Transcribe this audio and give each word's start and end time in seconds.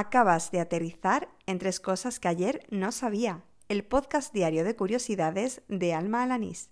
Acabas 0.00 0.52
de 0.52 0.60
aterrizar 0.60 1.28
en 1.46 1.58
tres 1.58 1.80
cosas 1.80 2.20
que 2.20 2.28
ayer 2.28 2.64
no 2.70 2.92
sabía. 2.92 3.42
El 3.68 3.82
podcast 3.84 4.32
diario 4.32 4.62
de 4.62 4.76
curiosidades 4.76 5.62
de 5.66 5.92
Alma 5.92 6.22
Alanís. 6.22 6.70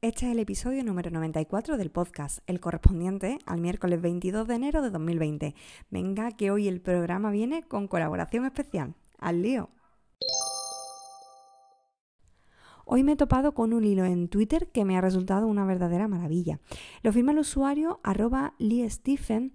Este 0.00 0.24
es 0.24 0.32
el 0.32 0.38
episodio 0.38 0.82
número 0.82 1.10
94 1.10 1.76
del 1.76 1.90
podcast, 1.90 2.38
el 2.46 2.58
correspondiente 2.58 3.38
al 3.44 3.60
miércoles 3.60 4.00
22 4.00 4.48
de 4.48 4.54
enero 4.54 4.80
de 4.80 4.88
2020. 4.88 5.54
Venga, 5.90 6.30
que 6.30 6.50
hoy 6.50 6.66
el 6.66 6.80
programa 6.80 7.30
viene 7.30 7.64
con 7.64 7.86
colaboración 7.86 8.46
especial. 8.46 8.94
¡Al 9.18 9.42
lío! 9.42 9.68
Hoy 12.90 13.04
me 13.04 13.12
he 13.12 13.16
topado 13.16 13.52
con 13.52 13.74
un 13.74 13.84
hilo 13.84 14.06
en 14.06 14.28
Twitter 14.28 14.68
que 14.68 14.86
me 14.86 14.96
ha 14.96 15.02
resultado 15.02 15.46
una 15.46 15.66
verdadera 15.66 16.08
maravilla. 16.08 16.58
Lo 17.02 17.12
firma 17.12 17.32
el 17.32 17.38
usuario 17.40 18.00
arroba 18.02 18.54
Lee 18.56 18.88
Stephen 18.88 19.52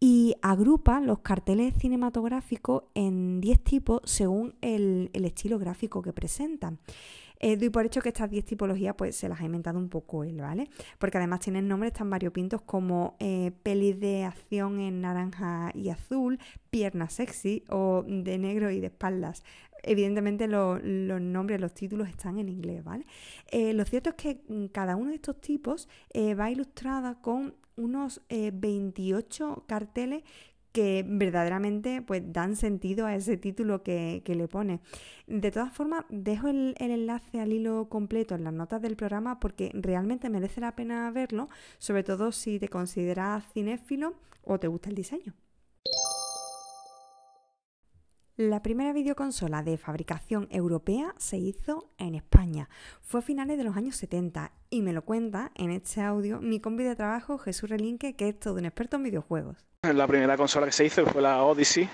y 0.00 0.34
agrupa 0.42 1.00
los 1.00 1.20
carteles 1.20 1.72
cinematográficos 1.78 2.82
en 2.92 3.40
10 3.40 3.64
tipos 3.64 4.02
según 4.04 4.56
el, 4.60 5.08
estilo 5.14 5.58
gráfico 5.58 6.02
que 6.02 6.12
presentan. 6.12 6.78
Eh, 7.40 7.56
doy 7.56 7.70
por 7.70 7.86
hecho 7.86 8.02
que 8.02 8.10
estas 8.10 8.30
10 8.30 8.44
tipologías 8.44 8.94
pues 8.96 9.16
se 9.16 9.30
las 9.30 9.40
ha 9.40 9.44
inventado 9.44 9.78
un 9.78 9.88
poco 9.88 10.22
él, 10.22 10.42
¿vale? 10.42 10.68
Porque 10.98 11.16
además 11.16 11.40
tienen 11.40 11.66
nombres 11.66 11.94
tan 11.94 12.10
variopintos 12.10 12.60
como 12.60 13.16
eh, 13.18 13.52
de 13.64 14.24
acción 14.24 14.78
en 14.78 15.00
naranja 15.00 15.70
y 15.74 15.88
azul, 15.88 16.38
piernas 16.68 17.14
sexy 17.14 17.64
o 17.70 18.04
de 18.06 18.36
negro 18.36 18.70
y 18.70 18.80
de 18.80 18.88
espaldas 18.88 19.42
evidentemente 19.84 20.48
los 20.48 20.82
nombres, 20.82 21.60
los 21.60 21.74
títulos 21.74 22.08
están 22.08 22.38
en 22.38 22.48
inglés, 22.48 22.82
¿vale? 22.84 23.06
Eh, 23.50 23.72
lo 23.72 23.84
cierto 23.84 24.10
es 24.10 24.16
que 24.16 24.42
mm, 24.48 24.66
cada 24.66 24.96
uno 24.96 25.10
de 25.10 25.16
estos 25.16 25.40
tipos 25.40 25.88
eh, 26.12 26.34
va 26.34 26.50
ilustrada 26.50 27.20
con 27.20 27.54
unos 27.76 28.20
28 28.28 29.56
eh, 29.58 29.62
carteles 29.66 30.22
que 30.72 31.04
verdaderamente 31.06 32.02
pues, 32.02 32.22
dan 32.32 32.56
sentido 32.56 33.06
a 33.06 33.14
ese 33.14 33.36
título 33.36 33.84
que, 33.84 34.22
le 34.26 34.48
pone. 34.48 34.80
De 35.28 35.52
todas 35.52 35.72
formas, 35.72 36.04
dejo 36.08 36.48
el, 36.48 36.74
el, 36.78 36.90
enlace 36.90 37.40
al 37.40 37.52
hilo 37.52 37.88
completo 37.88 38.34
en 38.34 38.42
las 38.42 38.52
notas 38.52 38.82
del 38.82 38.96
programa 38.96 39.38
porque 39.38 39.70
realmente 39.72 40.28
merece 40.30 40.60
la 40.60 40.74
pena 40.74 41.10
verlo, 41.12 41.48
sobre 41.78 42.02
todo 42.02 42.32
si 42.32 42.58
te 42.58 42.68
consideras 42.68 43.44
cinéfilo 43.52 44.14
o 44.42 44.58
te 44.58 44.66
gusta 44.66 44.88
el 44.88 44.96
diseño. 44.96 45.34
La 48.36 48.64
primera 48.64 48.92
videoconsola 48.92 49.62
de 49.62 49.78
fabricación 49.78 50.48
europea 50.50 51.14
se 51.18 51.36
hizo 51.36 51.92
en 51.98 52.16
España. 52.16 52.68
Fue 53.00 53.20
a 53.20 53.22
finales 53.22 53.56
de 53.56 53.62
los 53.62 53.76
años 53.76 53.94
70 53.94 54.50
y 54.70 54.82
me 54.82 54.92
lo 54.92 55.02
cuenta 55.02 55.52
en 55.54 55.70
este 55.70 56.00
audio 56.00 56.40
mi 56.40 56.58
combi 56.58 56.82
de 56.82 56.96
trabajo 56.96 57.38
Jesús 57.38 57.70
Relinque, 57.70 58.16
que 58.16 58.30
es 58.30 58.40
todo 58.40 58.54
un 58.54 58.64
experto 58.64 58.96
en 58.96 59.04
videojuegos. 59.04 59.64
La 59.82 60.08
primera 60.08 60.36
consola 60.36 60.66
que 60.66 60.72
se 60.72 60.84
hizo 60.84 61.06
fue 61.06 61.22
la 61.22 61.44
Odyssey, 61.44 61.88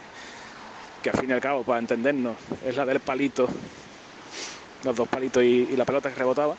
que 1.02 1.10
al 1.10 1.18
fin 1.18 1.28
y 1.28 1.34
al 1.34 1.42
cabo, 1.42 1.62
para 1.62 1.78
entendernos, 1.78 2.36
es 2.64 2.74
la 2.74 2.86
del 2.86 3.00
palito, 3.00 3.46
los 4.82 4.96
dos 4.96 5.08
palitos 5.08 5.42
y, 5.44 5.66
la 5.76 5.84
pelota 5.84 6.08
que 6.08 6.14
rebotaba. 6.14 6.56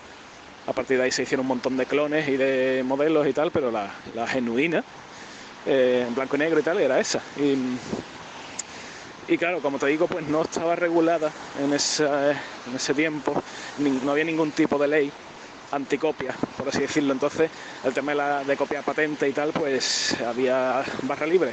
A 0.67 0.73
partir 0.73 0.99
de 0.99 1.05
ahí 1.05 1.11
se 1.11 1.23
hicieron 1.23 1.43
un 1.45 1.47
montón 1.47 1.75
de 1.75 1.87
clones 1.87 2.29
y 2.29 2.37
de 2.37 2.83
modelos 2.85 3.25
y 3.25 3.33
tal, 3.33 3.49
pero 3.49 3.71
la, 3.71 3.91
genuina, 4.27 4.83
eh, 5.65 6.05
en 6.07 6.13
blanco 6.13 6.35
y 6.35 6.39
negro 6.39 6.59
y 6.59 6.63
tal, 6.63 6.79
era 6.79 6.99
esa. 6.99 7.19
Y 9.27 9.37
claro, 9.37 9.61
como 9.61 9.77
te 9.77 9.87
digo, 9.87 10.07
pues 10.07 10.27
no 10.27 10.41
estaba 10.41 10.75
regulada 10.75 11.31
en, 11.59 11.73
ese 11.73 12.93
tiempo, 12.93 13.41
no 13.77 14.11
había 14.11 14.23
ningún 14.23 14.51
tipo 14.51 14.77
de 14.77 14.87
ley 14.87 15.11
anticopia, 15.71 16.35
por 16.57 16.69
así 16.69 16.81
decirlo. 16.81 17.13
Entonces, 17.13 17.49
el 17.83 17.93
tema 17.93 18.11
de, 18.11 18.17
la, 18.17 18.55
copia 18.57 18.81
patente 18.81 19.27
y 19.27 19.31
tal, 19.31 19.51
pues 19.51 20.19
había 20.21 20.83
barra 21.03 21.25
libre. 21.25 21.51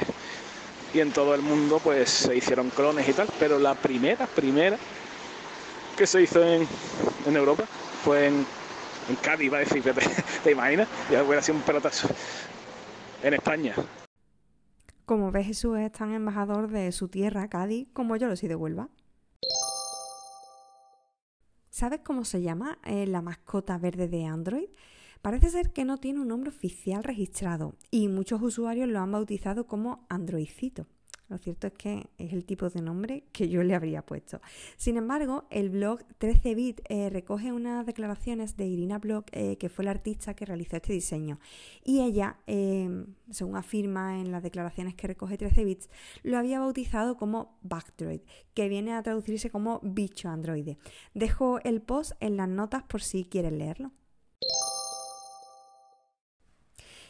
Y 0.93 0.99
en 0.99 1.11
todo 1.11 1.35
el 1.35 1.41
mundo, 1.41 1.79
pues 1.83 2.09
se 2.09 2.35
hicieron 2.35 2.69
clones 2.71 3.07
y 3.07 3.13
tal. 3.13 3.27
Pero 3.39 3.59
la 3.59 3.75
primera, 3.75 4.25
primera 4.25 4.77
que 5.97 6.07
se 6.07 6.21
hizo 6.21 6.41
en, 6.43 6.67
Europa 7.27 7.65
fue 8.03 8.27
en, 8.27 8.45
en 9.09 9.15
Cádiz, 9.17 9.51
va 9.51 9.57
a 9.57 9.59
decir, 9.61 9.83
te, 9.83 9.93
te 10.43 10.51
imaginas, 10.51 10.87
ya 11.11 11.23
hubiera 11.23 11.41
sido 11.41 11.57
un 11.57 11.63
pelotazo. 11.63 12.09
En 13.21 13.33
España, 13.33 13.75
como 15.09 15.31
ves, 15.31 15.47
Jesús 15.47 15.75
es 15.79 15.91
tan 15.91 16.13
embajador 16.13 16.69
de 16.69 16.91
su 16.91 17.07
tierra, 17.07 17.49
Cádiz, 17.49 17.87
como 17.93 18.15
yo 18.15 18.27
lo 18.27 18.35
soy 18.35 18.47
de 18.47 18.53
Huelva. 18.53 18.89
¿Sabes 21.71 22.01
cómo 22.03 22.25
se 22.25 22.43
llama 22.43 22.77
eh, 22.85 23.07
la 23.07 23.23
mascota 23.23 23.79
verde 23.79 24.07
de 24.07 24.25
Android? 24.25 24.69
Parece 25.23 25.49
ser 25.49 25.73
que 25.73 25.83
no 25.83 25.97
tiene 25.97 26.19
un 26.19 26.27
nombre 26.27 26.51
oficial 26.51 27.03
registrado 27.03 27.73
y 27.89 28.07
muchos 28.07 28.39
usuarios 28.43 28.87
lo 28.87 28.99
han 28.99 29.11
bautizado 29.11 29.65
como 29.65 30.05
Androidcito. 30.09 30.85
Lo 31.29 31.37
cierto 31.37 31.67
es 31.67 31.73
que 31.73 32.09
es 32.17 32.33
el 32.33 32.43
tipo 32.43 32.67
de 32.69 32.81
nombre 32.81 33.23
que 33.31 33.49
yo 33.49 33.63
le 33.63 33.75
habría 33.75 34.01
puesto. 34.01 34.41
Sin 34.77 34.97
embargo, 34.97 35.45
el 35.51 35.69
blog 35.69 35.99
13bit 36.19 36.81
eh, 36.89 37.09
recoge 37.11 37.51
unas 37.51 37.85
declaraciones 37.85 38.57
de 38.57 38.65
Irina 38.65 38.97
Block, 38.97 39.27
eh, 39.31 39.57
que 39.57 39.69
fue 39.69 39.85
la 39.85 39.91
artista 39.91 40.33
que 40.33 40.45
realizó 40.45 40.77
este 40.77 40.93
diseño. 40.93 41.39
Y 41.83 42.01
ella, 42.01 42.37
em, 42.47 43.13
según 43.29 43.55
afirma 43.55 44.19
en 44.19 44.31
las 44.31 44.41
declaraciones 44.41 44.95
que 44.95 45.05
recoge 45.05 45.37
13bits, 45.37 45.87
lo 46.23 46.37
había 46.37 46.59
bautizado 46.59 47.15
como 47.15 47.59
Backdroid, 47.61 48.21
que 48.55 48.67
viene 48.67 48.93
a 48.93 49.03
traducirse 49.03 49.51
como 49.51 49.79
bicho 49.83 50.29
androide. 50.29 50.79
Dejo 51.13 51.59
el 51.63 51.81
post 51.81 52.13
en 52.21 52.37
las 52.37 52.49
notas 52.49 52.83
por 52.83 53.03
si 53.03 53.25
quieres 53.25 53.53
leerlo. 53.53 53.91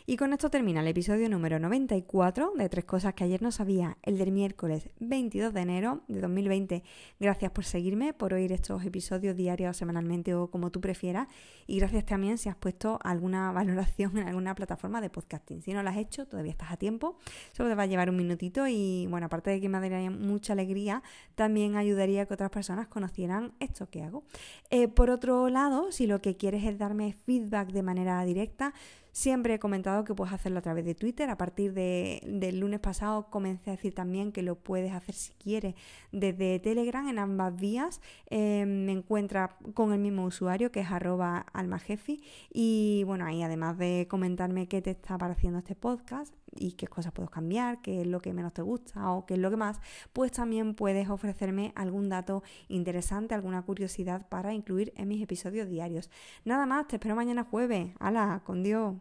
Y 0.10 0.18
con 0.18 0.34
esto 0.34 0.50
termina 0.50 0.80
el 0.80 0.88
episodio 0.88 1.30
número 1.30 1.60
94 1.60 2.54
de 2.58 2.68
Tres 2.68 2.84
Cosas 2.86 3.14
que 3.14 3.26
ayer 3.26 3.44
no 3.44 3.52
sabía, 3.52 4.00
el 4.02 4.18
del 4.18 4.32
miércoles 4.32 4.90
22 5.00 5.54
de 5.54 5.62
enero 5.62 6.02
de 6.08 6.20
2020. 6.20 6.84
Gracias 7.20 7.52
por 7.52 7.64
seguirme, 7.64 8.14
por 8.14 8.34
oír 8.34 8.52
estos 8.52 8.84
episodios 8.84 9.36
diarios, 9.36 9.78
semanalmente 9.78 10.34
o 10.34 10.50
como 10.50 10.72
tú 10.72 10.82
prefieras. 10.82 11.28
Y 11.68 11.78
gracias 11.78 12.08
también 12.08 12.40
si 12.40 12.50
has 12.50 12.56
puesto 12.56 12.98
alguna 13.04 13.52
valoración 13.52 14.18
en 14.18 14.28
alguna 14.28 14.56
plataforma 14.56 15.00
de 15.00 15.12
podcasting. 15.12 15.62
Si 15.62 15.74
no 15.74 15.84
lo 15.84 15.90
has 15.92 15.98
hecho, 15.98 16.26
todavía 16.26 16.54
estás 16.54 16.72
a 16.72 16.78
tiempo. 16.78 17.20
Solo 17.52 17.70
te 17.70 17.76
va 17.76 17.84
a 17.84 17.86
llevar 17.86 18.10
un 18.10 18.18
minutito 18.18 18.66
y, 18.68 19.06
bueno, 19.12 19.28
aparte 19.28 19.52
de 19.52 19.62
que 19.62 19.70
me 19.70 19.80
daría 19.80 20.10
mucha 20.10 20.54
alegría, 20.54 21.04
también 21.36 21.76
ayudaría 21.76 22.24
a 22.24 22.26
que 22.26 22.34
otras 22.34 22.50
personas 22.50 22.88
conocieran 22.88 23.54
esto 23.60 23.92
que 23.92 24.02
hago. 24.02 24.24
Eh, 24.72 24.88
por 24.88 25.12
otro 25.12 25.50
lado, 25.50 25.92
si 25.92 26.08
lo 26.08 26.20
que 26.20 26.36
quieres 26.36 26.64
es 26.64 26.80
darme 26.80 27.14
feedback 27.14 27.68
de 27.68 27.84
manera 27.84 28.26
directa, 28.26 28.74
Siempre 29.20 29.56
he 29.56 29.60
comentado 29.60 30.06
que 30.06 30.16
puedes 30.16 30.34
hacerlo 30.34 30.60
a 30.60 30.62
través 30.62 30.86
de 30.86 30.96
Twitter. 30.96 31.30
A 31.30 31.36
partir 31.36 31.74
del 31.74 32.58
lunes 32.58 32.80
pasado 32.80 33.30
comencé 33.30 33.70
a 33.70 33.76
decir 33.76 33.94
también 33.94 34.32
que 34.32 34.44
lo 34.44 34.56
puedes 34.56 34.94
hacer 34.94 35.14
si 35.14 35.34
quieres 35.34 35.76
desde 36.14 36.58
Telegram 36.60 37.06
en 37.06 37.20
ambas 37.20 37.54
vías. 37.54 38.00
Eh, 38.30 38.64
me 38.66 38.94
encuentra 38.94 39.58
con 39.74 39.92
el 39.92 40.00
mismo 40.00 40.24
usuario 40.24 40.72
que 40.72 40.80
es 40.80 40.90
arroba 40.90 41.40
almajefi. 41.52 42.24
Y 42.50 43.04
bueno, 43.08 43.26
ahí 43.26 43.44
además 43.44 43.78
de 43.78 44.08
comentarme 44.10 44.70
qué 44.70 44.82
te 44.82 44.92
está 44.92 45.18
pareciendo 45.18 45.60
este 45.60 45.76
podcast 45.76 46.34
y 46.56 46.72
qué 46.78 46.88
cosas 46.88 47.12
puedo 47.12 47.28
cambiar, 47.28 47.82
qué 47.82 48.00
es 48.00 48.08
lo 48.08 48.22
que 48.22 48.32
menos 48.32 48.54
te 48.54 48.62
gusta 48.62 49.12
o 49.12 49.26
qué 49.26 49.34
es 49.34 49.40
lo 49.42 49.50
que 49.50 49.58
más, 49.58 49.82
pues 50.14 50.32
también 50.32 50.76
puedes 50.76 51.10
ofrecerme 51.10 51.74
algún 51.76 52.08
dato 52.08 52.42
interesante, 52.70 53.36
alguna 53.36 53.64
curiosidad 53.64 54.30
para 54.30 54.54
incluir 54.54 54.94
en 54.96 55.10
mis 55.10 55.22
episodios 55.22 55.68
diarios. 55.68 56.10
Nada 56.46 56.66
más, 56.66 56.88
te 56.88 56.96
espero 56.96 57.18
mañana 57.18 57.44
jueves. 57.44 57.92
¡Hala! 58.00 58.44
¡Con 58.46 58.64
Dios! 58.64 58.96